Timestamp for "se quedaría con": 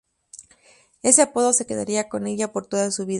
1.53-2.25